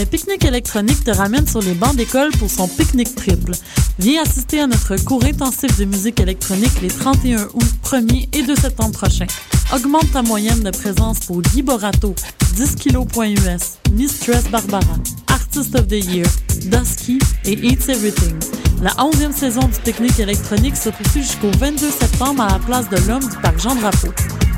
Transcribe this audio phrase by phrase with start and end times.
[0.00, 3.52] Le pique-nique électronique te ramène sur les bancs d'école pour son pique-nique triple.
[3.98, 8.54] Viens assister à notre cours intensif de musique électronique les 31 août, 1er et 2
[8.54, 9.26] septembre prochains.
[9.74, 12.14] Augmente ta moyenne de présence pour Guy Borato,
[12.56, 16.26] 10 kg.us, Mistress Barbara, Artist of the Year,
[16.70, 18.36] Dusky et Eats Everything.
[18.80, 22.96] La 11e saison du pique-nique électronique se poursuit jusqu'au 22 septembre à la place de
[23.06, 24.08] l'Homme du parc Jean-Drapeau.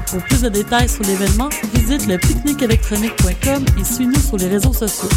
[0.07, 5.09] Pour plus de détails sur l'événement, visite le pique-niqueélectronique.com et suis-nous sur les réseaux sociaux.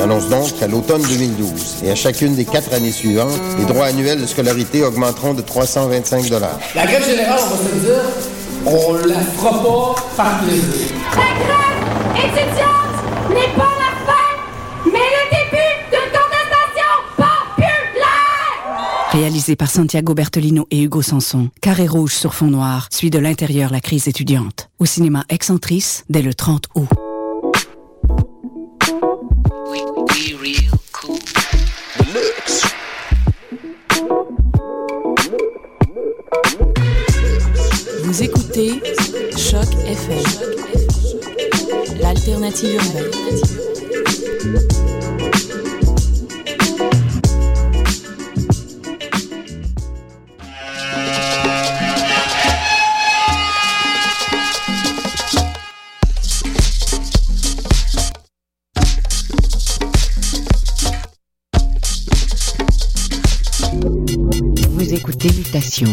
[0.00, 4.18] J'annonce donc qu'à l'automne 2012 et à chacune des quatre années suivantes, les droits annuels
[4.18, 6.24] de scolarité augmenteront de 325
[6.74, 8.02] La grève générale, on va se le dire,
[8.64, 10.94] on la fera pas par plaisir.
[11.10, 19.10] La grève étudiante n'est pas la fin, mais le début d'une contestation populaire!
[19.12, 23.70] Réalisé par Santiago Bertolino et Hugo Sanson, Carré rouge sur fond noir suit de l'intérieur
[23.70, 24.70] la crise étudiante.
[24.78, 26.88] Au cinéma Excentrice dès le 30 août.
[38.10, 38.82] Vous écoutez
[39.36, 40.24] Choc FM,
[42.00, 43.04] l'alternative urbaine.
[64.68, 65.92] Vous écoutez Mutation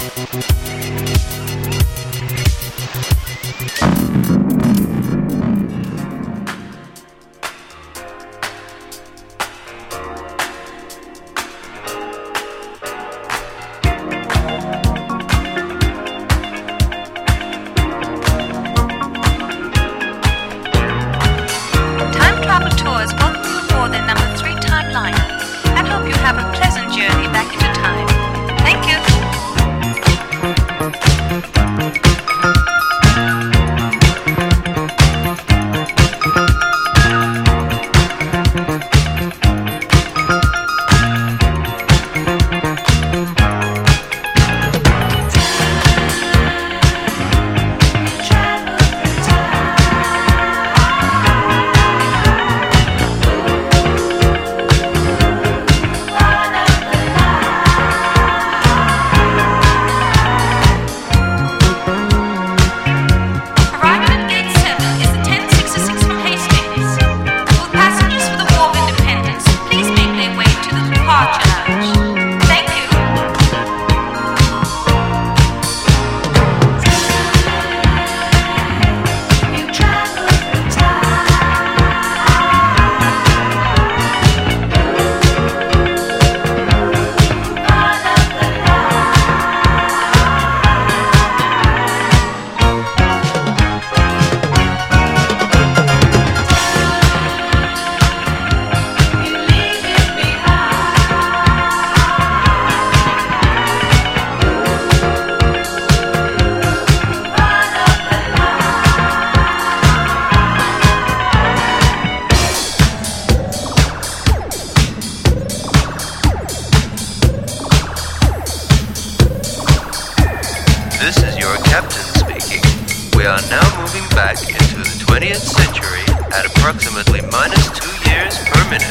[126.61, 128.85] Approximately minus two years per minute.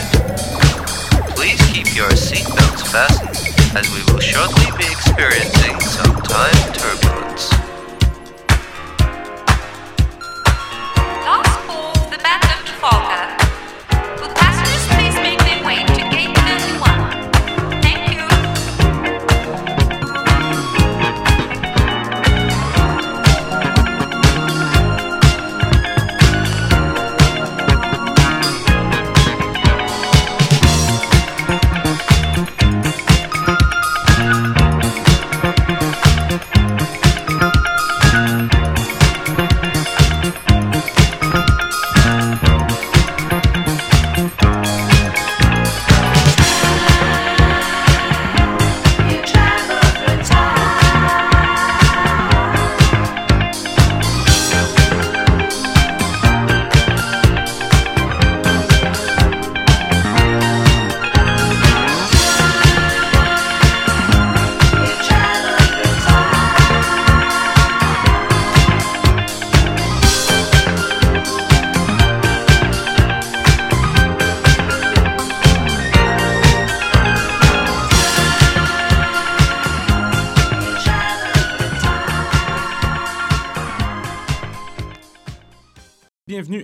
[1.37, 7.10] Please keep your seatbelts fastened as we will shortly be experiencing some time turbulence.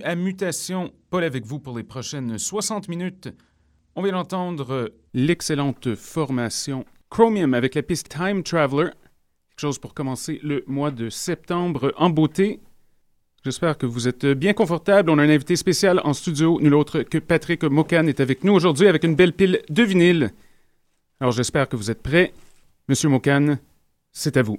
[0.07, 0.93] À Mutation.
[1.09, 3.27] Paul avec vous pour les prochaines 60 minutes.
[3.93, 8.91] On vient d'entendre l'excellente formation Chromium avec la piste Time Traveler.
[9.49, 12.61] Quelque chose pour commencer le mois de septembre en beauté.
[13.43, 15.09] J'espère que vous êtes bien confortable.
[15.09, 18.53] On a un invité spécial en studio, nul autre que Patrick Mokan est avec nous
[18.53, 20.31] aujourd'hui avec une belle pile de vinyle.
[21.19, 22.31] Alors j'espère que vous êtes prêts.
[22.87, 23.57] Monsieur Mokan,
[24.13, 24.57] c'est à vous.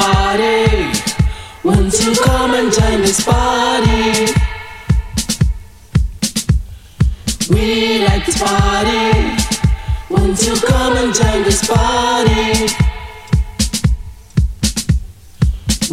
[0.00, 0.92] Party.
[1.62, 4.32] Won't you come and join this party?
[7.50, 9.08] We like to party.
[10.08, 12.44] Won't you come and join this party?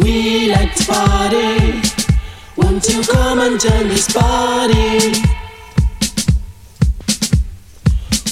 [0.02, 1.82] We like to party.
[2.56, 5.12] Won't you come and join this party?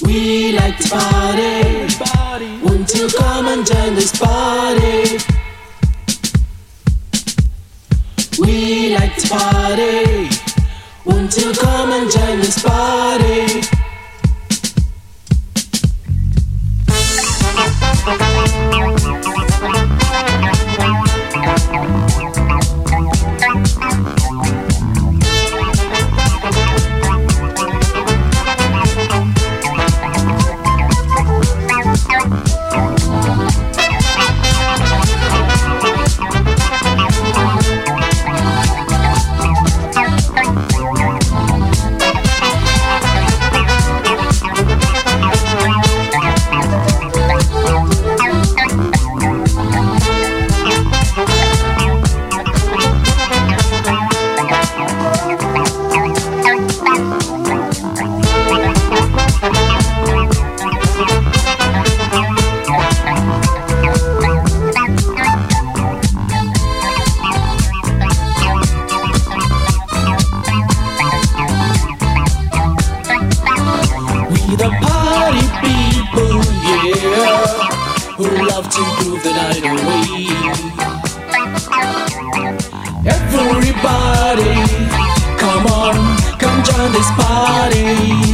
[0.03, 2.61] We like to party.
[2.65, 5.26] Won't you come and join this party?
[9.29, 10.29] Party.
[11.05, 13.63] Won't you come and join this party?
[78.71, 80.27] to prove that I know we.
[83.07, 84.55] Everybody,
[85.39, 85.95] come on,
[86.39, 88.26] come join this party.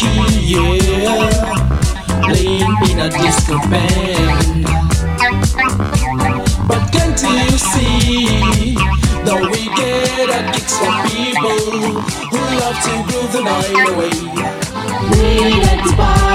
[0.00, 1.30] Funky, yeah.
[2.24, 4.64] Playing in a disco band.
[6.68, 8.74] But can't you see?
[9.24, 11.58] Though we get a kicks from people
[12.30, 14.16] who love to groove the night away.
[15.10, 16.29] We like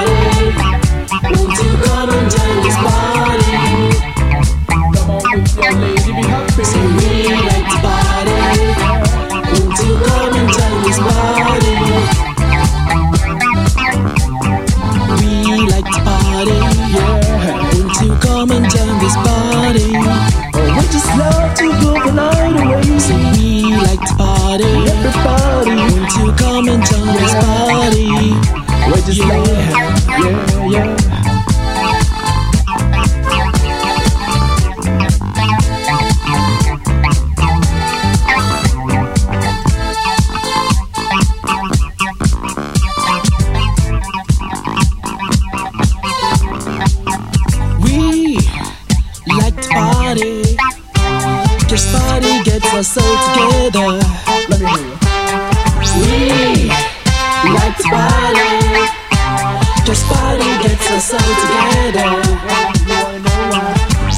[59.86, 62.10] Just party gets us all together.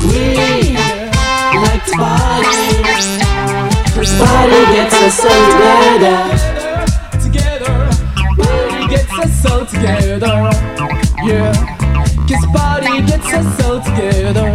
[0.07, 0.73] We
[1.59, 2.57] like to party.
[4.17, 6.17] Party gets us all together.
[7.21, 7.75] Together,
[8.37, 10.35] party gets us all together.
[11.25, 11.51] Yeah.
[12.27, 14.49] Cause party gets us all together.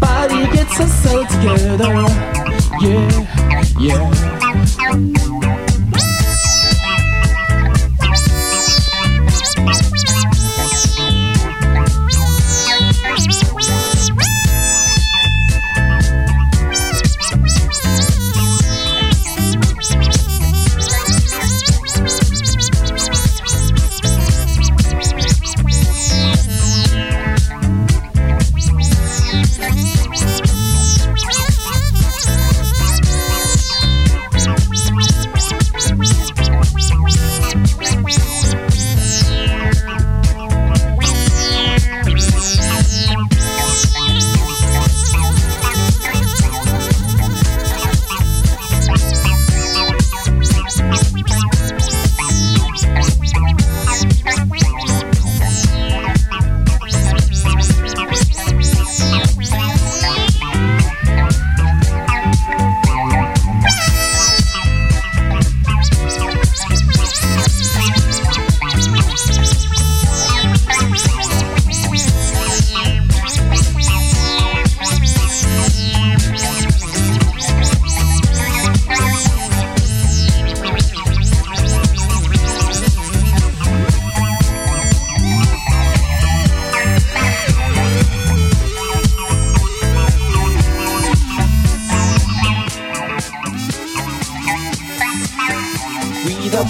[0.00, 1.92] Party gets us all together.
[2.80, 3.10] Yeah,
[3.80, 5.21] yeah.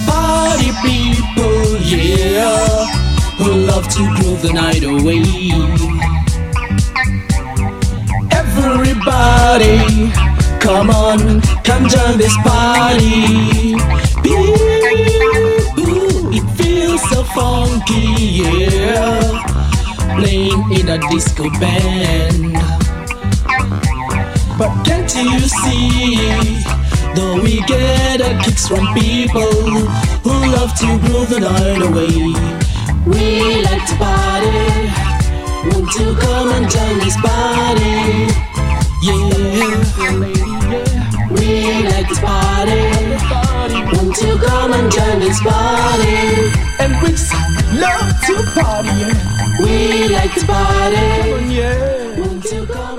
[0.05, 2.87] Party people, yeah,
[3.37, 5.23] who love to groove the night away.
[8.31, 10.11] Everybody,
[10.59, 13.75] come on, come join this party.
[15.79, 19.43] Ooh, it feels so funky, yeah,
[20.17, 22.53] playing in a disco band.
[24.57, 26.82] But can't you see?
[27.15, 29.51] Though we get a kicks from people
[30.23, 32.33] who love to groove the night away.
[33.05, 34.89] We like to party,
[35.69, 37.93] want to come and join this party.
[39.03, 39.29] Yeah,
[41.29, 42.81] we like to party,
[43.93, 46.49] want to come and join this party.
[46.79, 47.09] And we
[47.79, 49.33] love to party.
[49.61, 52.92] We like to party, oh, yeah, want to come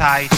[0.00, 0.29] Hi.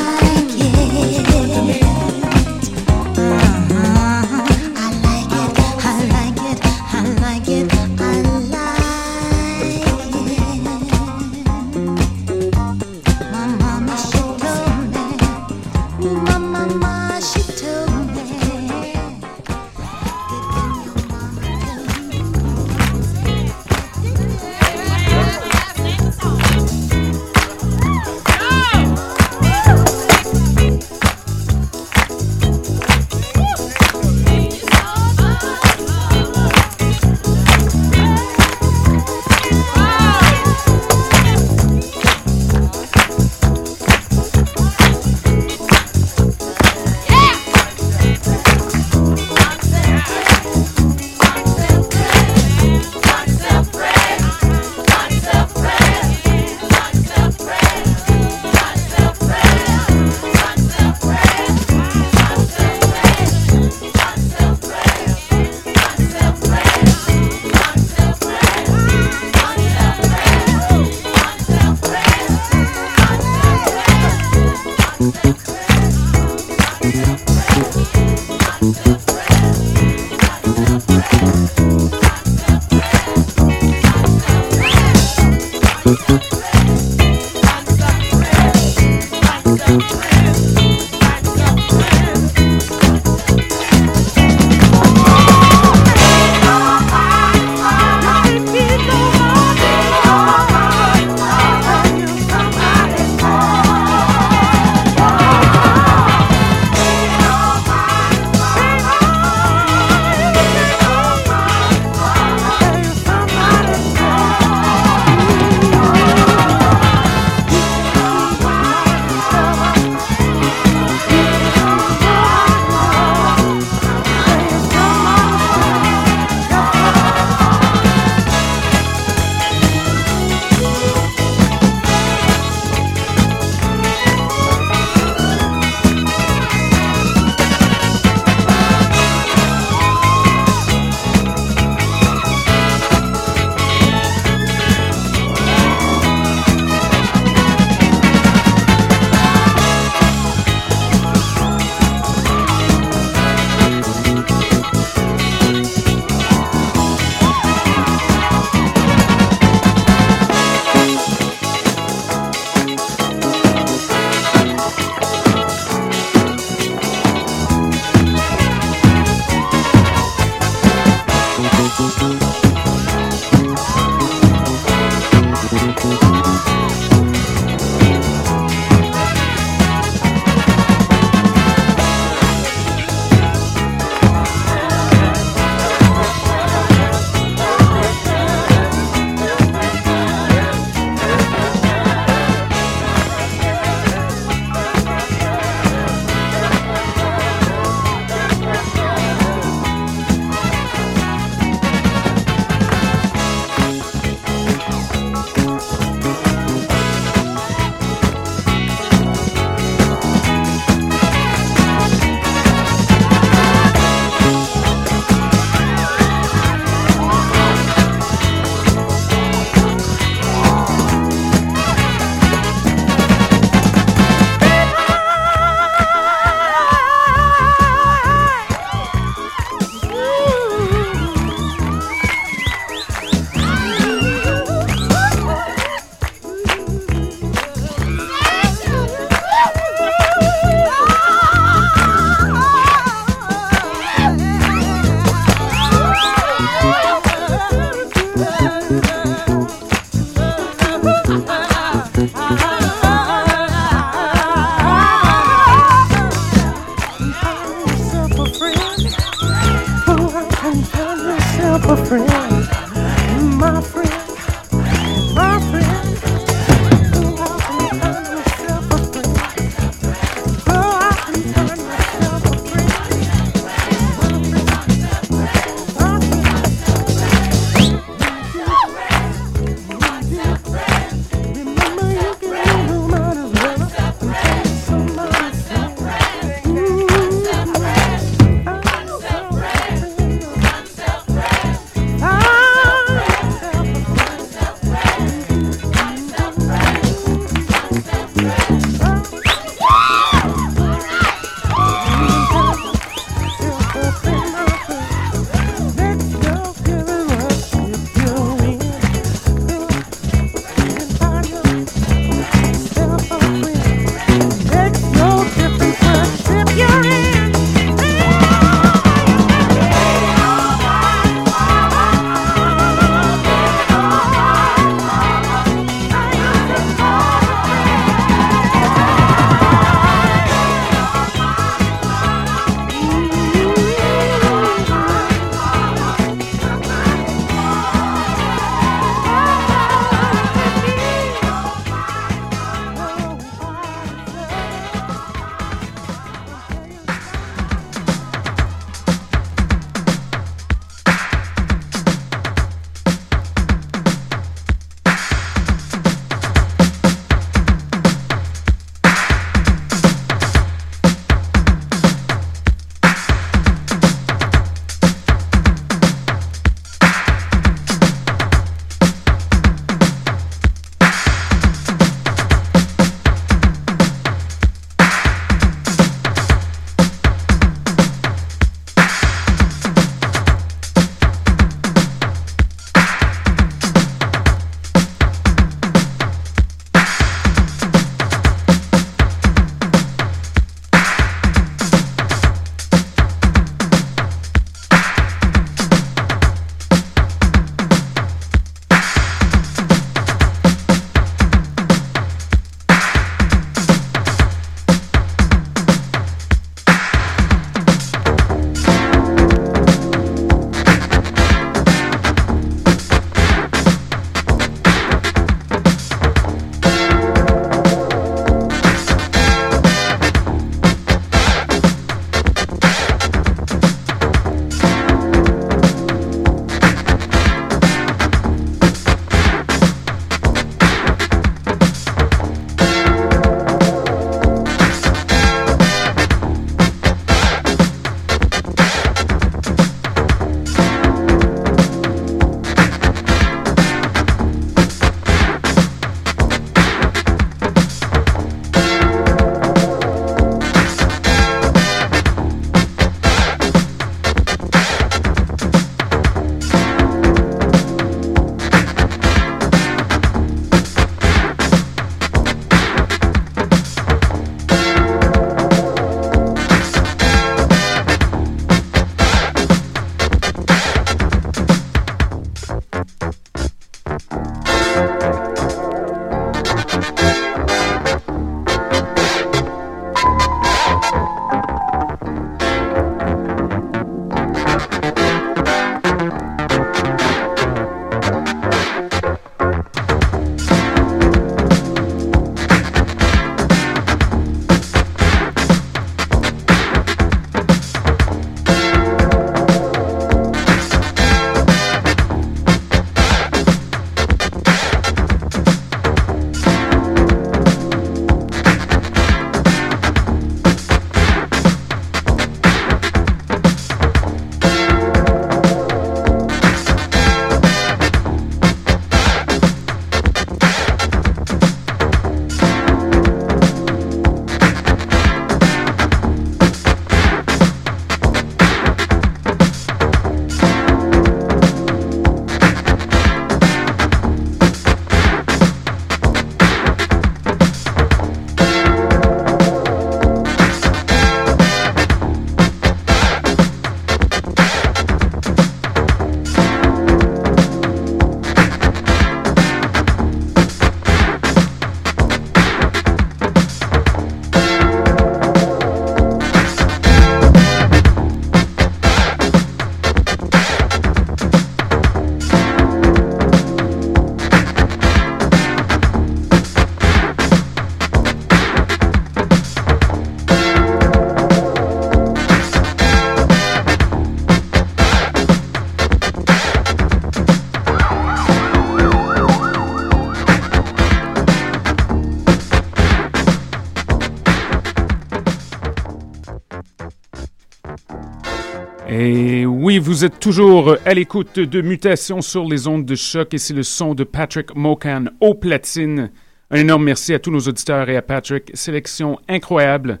[589.96, 593.62] Vous êtes toujours à l'écoute de Mutations sur les ondes de choc et c'est le
[593.62, 596.10] son de Patrick Mokan au platine.
[596.50, 598.50] Un énorme merci à tous nos auditeurs et à Patrick.
[598.52, 600.00] Sélection incroyable.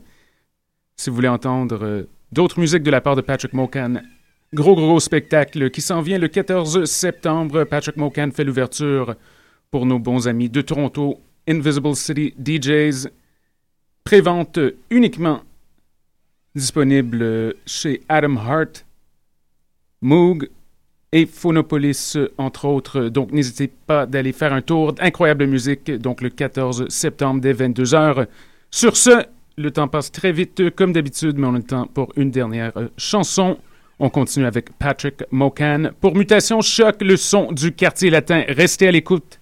[0.96, 4.02] Si vous voulez entendre euh, d'autres musiques de la part de Patrick Mokan,
[4.52, 7.64] gros gros spectacle qui s'en vient le 14 septembre.
[7.64, 9.14] Patrick Mokan fait l'ouverture
[9.70, 13.08] pour nos bons amis de Toronto, Invisible City DJs.
[14.04, 14.58] Prévente
[14.90, 15.40] uniquement
[16.54, 18.85] disponible chez Adam Hart.
[20.06, 20.48] Moog
[21.10, 23.08] et Phonopolis, entre autres.
[23.08, 24.94] Donc, n'hésitez pas d'aller faire un tour.
[25.00, 28.26] Incroyable musique, donc le 14 septembre dès 22h.
[28.70, 29.24] Sur ce,
[29.56, 32.72] le temps passe très vite, comme d'habitude, mais on a le temps pour une dernière
[32.96, 33.58] chanson.
[33.98, 38.44] On continue avec Patrick Mokan pour Mutation Choc, le son du quartier latin.
[38.46, 39.40] Restez à l'écoute.